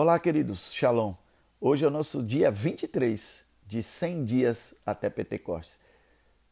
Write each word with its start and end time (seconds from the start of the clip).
Olá, 0.00 0.16
queridos, 0.16 0.72
Shalom. 0.72 1.12
Hoje 1.60 1.84
é 1.84 1.88
o 1.88 1.90
nosso 1.90 2.22
dia 2.22 2.52
23 2.52 3.44
de 3.66 3.82
100 3.82 4.24
dias 4.24 4.76
até 4.86 5.10
Pentecostes. 5.10 5.76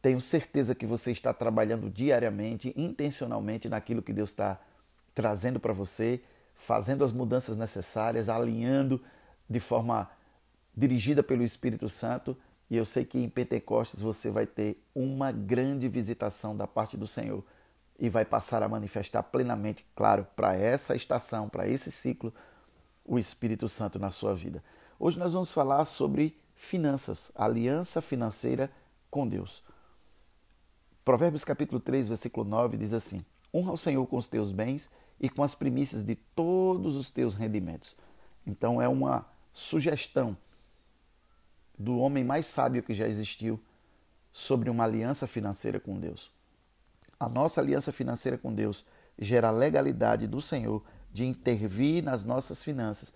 Tenho 0.01 0.19
certeza 0.19 0.75
que 0.75 0.85
você 0.85 1.13
está 1.13 1.33
trabalhando 1.33 1.89
diariamente, 1.89 2.73
intencionalmente 2.75 3.69
naquilo 3.69 4.01
que 4.01 4.11
Deus 4.11 4.31
está 4.31 4.59
trazendo 5.15 5.61
para 5.61 5.71
você, 5.71 6.21
fazendo 6.55 7.05
as 7.05 7.13
mudanças 7.13 7.55
necessárias, 7.55 8.27
alinhando 8.27 9.01
de 9.49 9.61
forma 9.61 10.11
dirigida 10.75 11.23
pelo 11.23 11.41
Espírito 11.41 11.87
Santo. 11.87 12.35
E 12.69 12.75
eu 12.75 12.83
sei 12.83 13.05
que 13.05 13.17
em 13.17 13.29
Pentecostes 13.29 14.01
você 14.01 14.29
vai 14.29 14.45
ter 14.45 14.83
uma 14.93 15.31
grande 15.31 15.87
visitação 15.87 16.53
da 16.53 16.67
parte 16.67 16.97
do 16.97 17.07
Senhor 17.07 17.41
e 17.97 18.09
vai 18.09 18.25
passar 18.25 18.61
a 18.61 18.67
manifestar 18.67 19.23
plenamente, 19.23 19.85
claro, 19.95 20.27
para 20.35 20.53
essa 20.53 20.97
estação, 20.97 21.47
para 21.47 21.65
esse 21.65 21.93
ciclo 21.93 22.33
o 23.07 23.17
Espírito 23.17 23.69
Santo 23.69 23.97
na 23.97 24.11
sua 24.11 24.35
vida. 24.35 24.61
Hoje 24.99 25.17
nós 25.17 25.31
vamos 25.31 25.51
falar 25.53 25.85
sobre 25.85 26.37
finanças, 26.55 27.31
aliança 27.33 28.01
financeira 28.01 28.69
com 29.09 29.25
Deus. 29.27 29.63
Provérbios 31.05 31.45
capítulo 31.45 31.79
3, 31.79 32.09
versículo 32.09 32.45
9 32.47 32.75
diz 32.75 32.91
assim: 32.91 33.25
Honra 33.53 33.71
o 33.71 33.77
Senhor 33.77 34.05
com 34.05 34.17
os 34.17 34.27
teus 34.27 34.51
bens 34.51 34.89
e 35.19 35.29
com 35.29 35.41
as 35.41 35.55
primícias 35.55 36.03
de 36.03 36.15
todos 36.15 36.97
os 36.97 37.09
teus 37.09 37.33
rendimentos. 37.33 37.95
Então 38.45 38.81
é 38.81 38.87
uma 38.87 39.25
sugestão 39.53 40.37
do 41.79 41.97
homem 41.97 42.23
mais 42.23 42.45
sábio 42.45 42.83
que 42.83 42.93
já 42.93 43.07
existiu 43.07 43.59
sobre 44.33 44.69
uma 44.69 44.83
aliança 44.83 45.25
financeira 45.25 45.79
com 45.79 45.97
Deus. 45.97 46.29
A 47.19 47.29
nossa 47.29 47.61
aliança 47.61 47.91
financeira 47.91 48.37
com 48.37 48.53
Deus 48.53 48.85
gera 49.17 49.47
a 49.47 49.51
legalidade 49.51 50.27
do 50.27 50.41
Senhor 50.41 50.83
de 51.17 51.25
intervir 51.25 52.03
nas 52.03 52.23
nossas 52.23 52.63
finanças, 52.63 53.11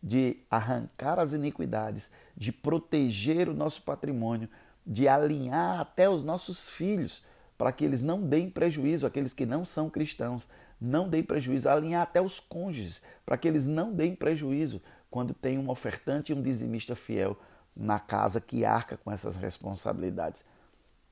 de 0.00 0.36
arrancar 0.48 1.18
as 1.18 1.32
iniquidades, 1.32 2.12
de 2.36 2.52
proteger 2.52 3.48
o 3.48 3.52
nosso 3.52 3.82
patrimônio, 3.82 4.48
de 4.86 5.08
alinhar 5.08 5.80
até 5.80 6.08
os 6.08 6.22
nossos 6.22 6.68
filhos, 6.68 7.24
para 7.58 7.72
que 7.72 7.84
eles 7.84 8.04
não 8.04 8.22
deem 8.22 8.48
prejuízo, 8.48 9.04
aqueles 9.04 9.34
que 9.34 9.44
não 9.44 9.64
são 9.64 9.90
cristãos, 9.90 10.48
não 10.80 11.08
deem 11.08 11.24
prejuízo, 11.24 11.68
alinhar 11.68 12.02
até 12.02 12.20
os 12.20 12.38
cônjuges, 12.38 13.02
para 13.26 13.36
que 13.36 13.48
eles 13.48 13.66
não 13.66 13.92
deem 13.92 14.14
prejuízo 14.14 14.80
quando 15.10 15.34
tem 15.34 15.58
um 15.58 15.68
ofertante 15.68 16.30
e 16.30 16.36
um 16.36 16.42
dizimista 16.42 16.94
fiel 16.94 17.36
na 17.74 17.98
casa 17.98 18.40
que 18.40 18.64
arca 18.64 18.96
com 18.96 19.10
essas 19.10 19.34
responsabilidades. 19.34 20.44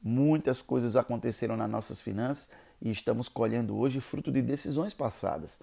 Muitas 0.01 0.63
coisas 0.63 0.95
aconteceram 0.95 1.57
nas 1.57 1.69
nossas 1.69 2.01
finanças 2.01 2.49
e 2.81 2.93
estamos 2.93 3.29
colhendo 3.29 3.77
hoje 3.77 3.99
fruto 3.99 4.31
de 4.31 4.41
decisões 4.41 4.95
passadas. 4.95 5.59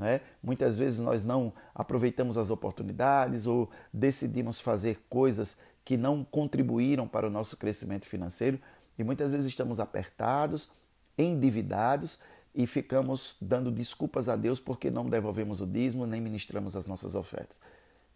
Né? 0.00 0.22
Muitas 0.42 0.78
vezes 0.78 0.98
nós 0.98 1.22
não 1.22 1.52
aproveitamos 1.74 2.38
as 2.38 2.48
oportunidades 2.48 3.46
ou 3.46 3.70
decidimos 3.92 4.58
fazer 4.58 5.04
coisas 5.10 5.58
que 5.84 5.94
não 5.94 6.24
contribuíram 6.24 7.06
para 7.06 7.26
o 7.26 7.30
nosso 7.30 7.54
crescimento 7.54 8.08
financeiro 8.08 8.58
e 8.98 9.04
muitas 9.04 9.32
vezes 9.32 9.46
estamos 9.46 9.78
apertados, 9.78 10.70
endividados 11.18 12.18
e 12.54 12.66
ficamos 12.66 13.36
dando 13.42 13.70
desculpas 13.70 14.26
a 14.26 14.36
Deus 14.36 14.58
porque 14.58 14.90
não 14.90 15.06
devolvemos 15.06 15.60
o 15.60 15.66
dízimo 15.66 16.06
nem 16.06 16.18
ministramos 16.18 16.74
as 16.74 16.86
nossas 16.86 17.14
ofertas. 17.14 17.60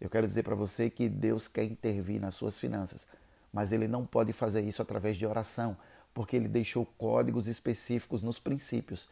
Eu 0.01 0.09
quero 0.09 0.25
dizer 0.25 0.41
para 0.41 0.55
você 0.55 0.89
que 0.89 1.07
Deus 1.07 1.47
quer 1.47 1.65
intervir 1.65 2.19
nas 2.19 2.33
suas 2.33 2.57
finanças, 2.57 3.07
mas 3.53 3.71
Ele 3.71 3.87
não 3.87 4.07
pode 4.07 4.33
fazer 4.33 4.61
isso 4.63 4.81
através 4.81 5.17
de 5.17 5.25
oração, 5.27 5.77
porque 6.15 6.35
Ele 6.35 6.47
deixou 6.47 6.83
códigos 6.97 7.45
específicos 7.45 8.23
nos 8.23 8.39
princípios 8.39 9.07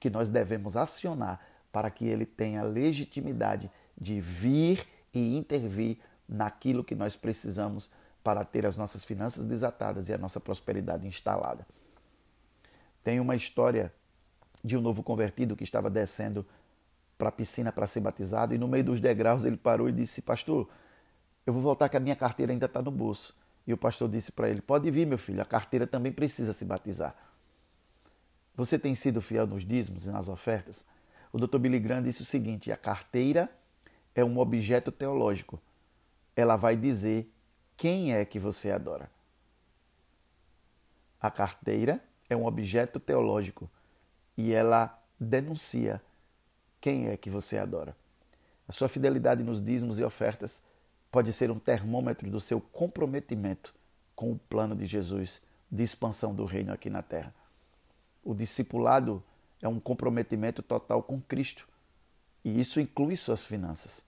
que 0.00 0.08
nós 0.08 0.30
devemos 0.30 0.74
acionar 0.74 1.38
para 1.74 1.90
que 1.90 2.06
ele 2.06 2.24
tenha 2.24 2.62
legitimidade 2.62 3.68
de 4.00 4.20
vir 4.20 4.86
e 5.12 5.36
intervir 5.36 5.98
naquilo 6.28 6.84
que 6.84 6.94
nós 6.94 7.16
precisamos 7.16 7.90
para 8.22 8.44
ter 8.44 8.64
as 8.64 8.76
nossas 8.76 9.04
finanças 9.04 9.44
desatadas 9.44 10.08
e 10.08 10.12
a 10.12 10.16
nossa 10.16 10.38
prosperidade 10.38 11.04
instalada. 11.04 11.66
Tem 13.02 13.18
uma 13.18 13.34
história 13.34 13.92
de 14.62 14.76
um 14.76 14.80
novo 14.80 15.02
convertido 15.02 15.56
que 15.56 15.64
estava 15.64 15.90
descendo 15.90 16.46
para 17.18 17.30
a 17.30 17.32
piscina 17.32 17.72
para 17.72 17.88
ser 17.88 17.98
batizado 17.98 18.54
e 18.54 18.58
no 18.58 18.68
meio 18.68 18.84
dos 18.84 19.00
degraus 19.00 19.44
ele 19.44 19.56
parou 19.56 19.88
e 19.88 19.92
disse: 19.92 20.22
Pastor, 20.22 20.68
eu 21.44 21.52
vou 21.52 21.60
voltar 21.60 21.88
que 21.88 21.96
a 21.96 22.00
minha 22.00 22.14
carteira 22.14 22.52
ainda 22.52 22.66
está 22.66 22.80
no 22.80 22.92
bolso. 22.92 23.34
E 23.66 23.72
o 23.72 23.76
pastor 23.76 24.08
disse 24.08 24.30
para 24.30 24.48
ele: 24.48 24.60
Pode 24.60 24.88
vir, 24.92 25.08
meu 25.08 25.18
filho, 25.18 25.42
a 25.42 25.44
carteira 25.44 25.88
também 25.88 26.12
precisa 26.12 26.52
se 26.52 26.64
batizar. 26.64 27.16
Você 28.54 28.78
tem 28.78 28.94
sido 28.94 29.20
fiel 29.20 29.44
nos 29.44 29.64
dízimos 29.64 30.06
e 30.06 30.10
nas 30.10 30.28
ofertas? 30.28 30.84
O 31.34 31.36
Dr. 31.36 31.58
Billy 31.58 31.80
Graham 31.80 32.04
disse 32.04 32.22
o 32.22 32.24
seguinte: 32.24 32.70
a 32.70 32.76
carteira 32.76 33.50
é 34.14 34.24
um 34.24 34.38
objeto 34.38 34.92
teológico. 34.92 35.60
Ela 36.36 36.54
vai 36.54 36.76
dizer 36.76 37.28
quem 37.76 38.14
é 38.14 38.24
que 38.24 38.38
você 38.38 38.70
adora. 38.70 39.10
A 41.20 41.32
carteira 41.32 42.00
é 42.30 42.36
um 42.36 42.46
objeto 42.46 43.00
teológico 43.00 43.68
e 44.36 44.52
ela 44.52 44.96
denuncia 45.18 46.00
quem 46.80 47.08
é 47.08 47.16
que 47.16 47.28
você 47.28 47.58
adora. 47.58 47.96
A 48.68 48.72
sua 48.72 48.88
fidelidade 48.88 49.42
nos 49.42 49.60
dízimos 49.60 49.98
e 49.98 50.04
ofertas 50.04 50.62
pode 51.10 51.32
ser 51.32 51.50
um 51.50 51.58
termômetro 51.58 52.30
do 52.30 52.40
seu 52.40 52.60
comprometimento 52.60 53.74
com 54.14 54.30
o 54.30 54.38
plano 54.38 54.76
de 54.76 54.86
Jesus 54.86 55.42
de 55.68 55.82
expansão 55.82 56.32
do 56.32 56.44
reino 56.44 56.72
aqui 56.72 56.88
na 56.88 57.02
terra. 57.02 57.34
O 58.22 58.32
discipulado 58.32 59.20
é 59.64 59.68
um 59.68 59.80
comprometimento 59.80 60.62
total 60.62 61.02
com 61.02 61.20
Cristo. 61.20 61.66
E 62.44 62.60
isso 62.60 62.78
inclui 62.78 63.16
suas 63.16 63.46
finanças. 63.46 64.04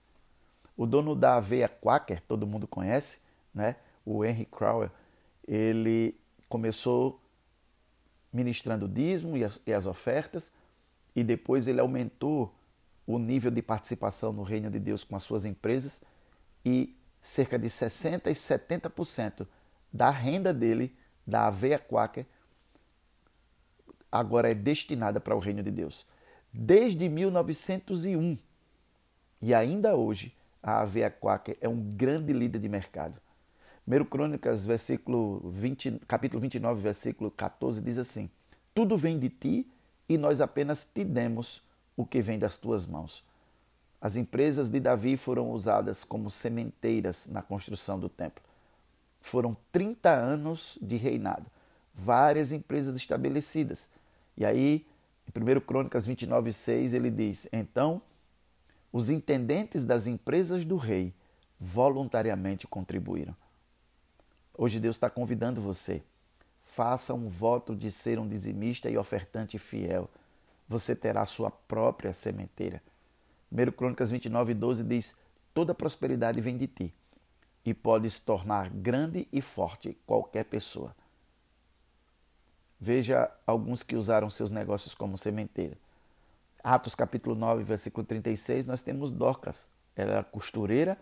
O 0.75 0.85
dono 0.85 1.15
da 1.15 1.35
aveia 1.35 1.67
Quaker, 1.67 2.21
todo 2.27 2.45
mundo 2.45 2.67
conhece, 2.67 3.17
né? 3.53 3.75
o 4.05 4.23
Henry 4.23 4.45
Crowell, 4.45 4.91
ele 5.47 6.15
começou 6.47 7.19
ministrando 8.31 8.85
o 8.85 8.87
dízimo 8.87 9.35
e 9.35 9.43
as, 9.43 9.59
e 9.65 9.73
as 9.73 9.87
ofertas, 9.87 10.51
e 11.15 11.23
depois 11.23 11.67
ele 11.67 11.81
aumentou 11.81 12.53
o 13.07 13.17
nível 13.17 13.49
de 13.49 13.63
participação 13.63 14.31
no 14.31 14.43
reino 14.43 14.69
de 14.69 14.77
Deus 14.77 15.03
com 15.03 15.15
as 15.15 15.23
suas 15.23 15.43
empresas, 15.43 16.03
e 16.63 16.95
cerca 17.19 17.57
de 17.57 17.67
60% 17.67 18.27
e 18.27 18.33
70% 18.33 19.47
da 19.91 20.11
renda 20.11 20.53
dele, 20.53 20.95
da 21.25 21.47
aveia 21.47 21.79
Quaker, 21.79 22.27
agora 24.11 24.51
é 24.51 24.53
destinada 24.53 25.19
para 25.19 25.35
o 25.35 25.39
reino 25.39 25.63
de 25.63 25.71
Deus. 25.71 26.05
Desde 26.51 27.07
1901 27.09 28.37
e 29.41 29.53
ainda 29.53 29.95
hoje, 29.95 30.35
a 30.61 30.81
Aveia 30.81 31.09
Quaker 31.09 31.57
é 31.61 31.69
um 31.69 31.79
grande 31.79 32.33
líder 32.33 32.59
de 32.59 32.67
mercado. 32.67 33.19
1 33.87 34.05
Crônicas, 34.05 34.65
versículo 34.65 35.49
20, 35.51 36.01
capítulo 36.07 36.41
29, 36.41 36.81
versículo 36.81 37.31
14, 37.31 37.81
diz 37.81 37.97
assim: 37.97 38.29
Tudo 38.73 38.97
vem 38.97 39.17
de 39.17 39.29
ti 39.29 39.71
e 40.09 40.17
nós 40.17 40.41
apenas 40.41 40.83
te 40.85 41.03
demos 41.05 41.61
o 41.95 42.05
que 42.05 42.21
vem 42.21 42.37
das 42.37 42.57
tuas 42.57 42.85
mãos. 42.85 43.23
As 44.01 44.15
empresas 44.15 44.69
de 44.69 44.79
Davi 44.79 45.17
foram 45.17 45.51
usadas 45.51 46.03
como 46.03 46.29
sementeiras 46.29 47.27
na 47.27 47.41
construção 47.41 47.99
do 47.99 48.09
templo. 48.09 48.43
Foram 49.21 49.55
30 49.71 50.09
anos 50.09 50.77
de 50.81 50.95
reinado, 50.97 51.45
várias 51.93 52.51
empresas 52.51 52.95
estabelecidas 52.95 53.89
e 54.37 54.45
aí, 54.45 54.85
em 55.35 55.57
1 55.57 55.59
Crônicas 55.61 56.05
29, 56.05 56.53
6, 56.53 56.93
ele 56.93 57.09
diz: 57.09 57.49
Então, 57.51 58.01
os 58.93 59.09
intendentes 59.09 59.83
das 59.83 60.07
empresas 60.07 60.63
do 60.63 60.77
rei 60.77 61.13
voluntariamente 61.59 62.67
contribuíram. 62.67 63.35
Hoje 64.55 64.79
Deus 64.79 64.95
está 64.95 65.09
convidando 65.09 65.61
você. 65.61 66.03
Faça 66.63 67.13
um 67.13 67.27
voto 67.27 67.75
de 67.75 67.91
ser 67.91 68.19
um 68.19 68.27
dizimista 68.27 68.89
e 68.89 68.97
ofertante 68.97 69.57
fiel. 69.57 70.09
Você 70.69 70.95
terá 70.95 71.25
sua 71.25 71.49
própria 71.49 72.13
sementeira. 72.13 72.81
1 73.51 73.71
Crônicas 73.71 74.11
29, 74.11 74.53
12 74.53 74.83
diz: 74.83 75.15
Toda 75.53 75.73
prosperidade 75.73 76.39
vem 76.41 76.57
de 76.57 76.67
ti, 76.67 76.93
e 77.65 77.73
podes 77.73 78.19
tornar 78.19 78.69
grande 78.69 79.27
e 79.31 79.41
forte 79.41 79.97
qualquer 80.05 80.45
pessoa. 80.45 80.95
Veja 82.79 83.31
alguns 83.45 83.81
que 83.81 83.95
usaram 83.95 84.29
seus 84.29 84.51
negócios 84.51 84.93
como 84.93 85.17
sementeira. 85.17 85.77
Atos 86.63 86.93
capítulo 86.93 87.35
9, 87.35 87.63
versículo 87.63 88.05
36, 88.05 88.65
nós 88.65 88.81
temos 88.81 89.11
Dorcas. 89.11 89.69
Ela 89.95 90.11
era 90.11 90.23
costureira 90.23 90.97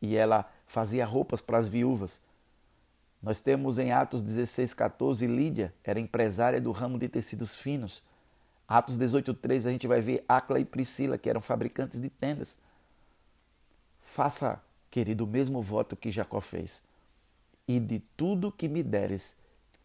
e 0.00 0.16
ela 0.16 0.50
fazia 0.66 1.04
roupas 1.04 1.40
para 1.40 1.58
as 1.58 1.68
viúvas. 1.68 2.20
Nós 3.22 3.40
temos 3.40 3.78
em 3.78 3.92
Atos 3.92 4.22
16, 4.22 4.74
14, 4.74 5.26
Lídia, 5.26 5.72
era 5.84 6.00
empresária 6.00 6.60
do 6.60 6.72
ramo 6.72 6.98
de 6.98 7.08
tecidos 7.08 7.54
finos. 7.54 8.02
Atos 8.66 8.96
18, 8.96 9.34
3, 9.34 9.66
a 9.66 9.70
gente 9.70 9.86
vai 9.86 10.00
ver 10.00 10.24
Acla 10.26 10.58
e 10.58 10.64
Priscila, 10.64 11.18
que 11.18 11.28
eram 11.28 11.40
fabricantes 11.40 12.00
de 12.00 12.08
tendas. 12.08 12.58
Faça, 14.00 14.60
querido, 14.90 15.24
o 15.24 15.26
mesmo 15.26 15.60
voto 15.62 15.94
que 15.94 16.10
Jacó 16.10 16.40
fez. 16.40 16.82
E 17.68 17.78
de 17.78 18.00
tudo 18.16 18.50
que 18.50 18.68
me 18.68 18.82
deres, 18.82 19.36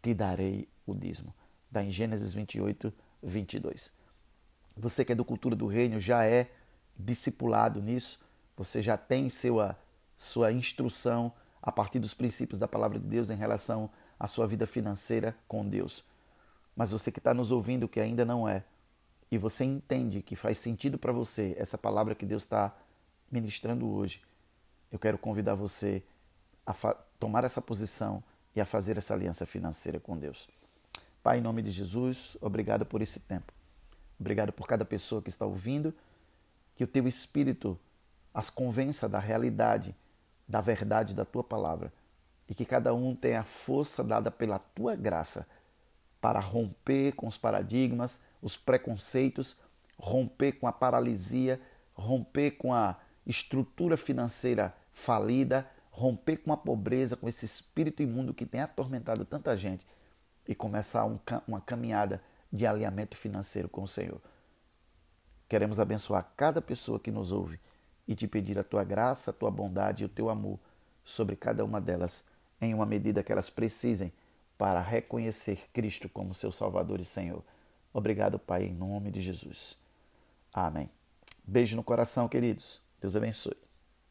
te 0.02 0.14
darei 0.14 0.68
o 0.92 0.96
dízimo. 0.96 1.34
Está 1.68 1.84
em 1.84 1.92
Gênesis 1.92 2.34
28, 2.34 2.94
22. 3.22 3.94
Você 4.76 5.04
que 5.04 5.12
é 5.12 5.16
do 5.16 5.26
Cultura 5.26 5.56
do 5.56 5.68
Reino 5.68 6.00
já 6.00 6.26
é 6.26 6.50
discipulado 6.98 7.82
nisso. 7.82 8.20
você 8.56 8.82
já 8.82 8.98
tem 8.98 9.30
sua, 9.30 9.78
sua 10.16 10.52
instrução 10.52 11.32
a 11.62 11.72
partir 11.72 12.00
dos 12.00 12.14
princípios 12.14 12.60
da 12.60 12.68
palavra 12.68 12.98
de 12.98 13.06
Deus 13.06 13.30
em 13.30 13.36
relação 13.36 13.90
à 14.20 14.28
sua 14.28 14.48
vida 14.48 14.66
financeira 14.66 15.36
com 15.48 15.68
Deus. 15.68 16.04
Mas 16.76 16.92
você 16.92 17.12
que 17.12 17.20
está 17.20 17.34
nos 17.34 17.52
ouvindo 17.52 17.88
que 17.88 18.00
ainda 18.00 18.26
não 18.26 18.48
é, 18.48 18.64
e 19.30 19.38
você 19.38 19.64
entende 19.64 20.22
que 20.22 20.36
faz 20.36 20.58
sentido 20.58 20.98
para 20.98 21.12
você 21.12 21.56
essa 21.58 21.78
palavra 21.78 22.16
que 22.16 22.26
Deus 22.26 22.44
está 22.44 22.76
ministrando 23.30 23.88
hoje, 23.88 24.22
eu 24.92 24.98
quero 24.98 25.18
convidar 25.18 25.56
você 25.56 26.02
a 26.66 26.74
tomar 27.20 27.44
essa 27.44 27.62
posição 27.62 28.24
e 28.56 28.62
a 28.62 28.66
fazer 28.66 28.98
essa 28.98 29.14
aliança 29.14 29.46
financeira 29.46 30.00
com 30.00 30.18
Deus. 30.18 30.48
Pai, 31.28 31.40
em 31.40 31.42
nome 31.42 31.62
de 31.62 31.72
Jesus, 31.72 32.38
obrigado 32.40 32.86
por 32.86 33.02
esse 33.02 33.20
tempo. 33.20 33.52
Obrigado 34.18 34.54
por 34.54 34.66
cada 34.66 34.86
pessoa 34.86 35.22
que 35.22 35.28
está 35.28 35.46
ouvindo, 35.46 35.94
que 36.74 36.86
o 36.86 36.88
teu 36.88 37.06
espírito 37.06 37.78
as 38.34 38.50
convença 38.50 39.10
da 39.10 39.20
realidade, 39.20 39.94
da 40.48 40.62
verdade 40.62 41.14
da 41.14 41.26
tua 41.26 41.44
palavra 41.44 41.92
e 42.48 42.56
que 42.56 42.64
cada 42.64 42.94
um 42.94 43.14
tenha 43.14 43.42
a 43.42 43.44
força 43.44 44.06
dada 44.06 44.32
pela 44.32 44.58
tua 44.58 44.96
graça 44.96 45.46
para 46.22 46.40
romper 46.40 47.12
com 47.12 47.28
os 47.28 47.38
paradigmas, 47.38 48.22
os 48.42 48.56
preconceitos, 48.56 49.58
romper 50.00 50.54
com 50.54 50.66
a 50.66 50.72
paralisia, 50.72 51.60
romper 51.94 52.52
com 52.52 52.74
a 52.74 52.96
estrutura 53.26 53.98
financeira 53.98 54.74
falida, 54.94 55.70
romper 55.92 56.38
com 56.38 56.54
a 56.54 56.58
pobreza, 56.58 57.18
com 57.18 57.28
esse 57.28 57.46
espírito 57.46 58.02
imundo 58.02 58.34
que 58.34 58.46
tem 58.46 58.62
atormentado 58.62 59.26
tanta 59.26 59.58
gente 59.58 59.86
e 60.48 60.56
começar 60.56 61.06
um, 61.06 61.20
uma 61.48 61.62
caminhada 61.62 62.22
de 62.52 62.66
alinhamento 62.66 63.18
financeiro 63.18 63.68
com 63.68 63.84
o 63.84 63.88
Senhor. 63.88 64.22
Queremos 65.50 65.80
abençoar 65.80 66.32
cada 66.36 66.62
pessoa 66.62 67.00
que 67.00 67.12
nos 67.12 67.32
ouve 67.32 67.60
e 68.08 68.16
te 68.16 68.28
pedir 68.28 68.58
a 68.58 68.64
tua 68.64 68.84
graça, 68.84 69.32
a 69.32 69.34
tua 69.34 69.52
bondade 69.52 70.04
e 70.04 70.06
o 70.06 70.10
teu 70.10 70.30
amor 70.30 70.60
sobre 71.04 71.36
cada 71.36 71.64
uma 71.64 71.80
delas, 71.80 72.24
em 72.60 72.74
uma 72.74 72.86
medida 72.86 73.24
que 73.24 73.32
elas 73.32 73.50
precisem 73.50 74.12
para 74.58 74.82
reconhecer 74.82 75.70
Cristo 75.72 76.10
como 76.10 76.34
seu 76.34 76.52
Salvador 76.52 77.00
e 77.00 77.06
Senhor. 77.06 77.44
Obrigado, 77.94 78.40
Pai, 78.40 78.66
em 78.66 78.74
nome 78.74 79.12
de 79.12 79.22
Jesus. 79.22 79.78
Amém. 80.54 80.90
Beijo 81.46 81.76
no 81.76 81.84
coração, 81.84 82.28
queridos. 82.28 82.82
Deus 83.00 83.16
abençoe. 83.16 83.67